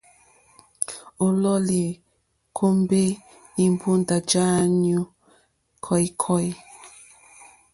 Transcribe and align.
O 1.25 1.27
lɔ̀u 1.41 1.59
li 1.67 1.81
kombɛ 2.57 3.01
imbunda 3.63 4.17
ja 4.29 4.43
anyu 4.63 4.99
kɔ̀ikɔ̀i. 5.83 6.49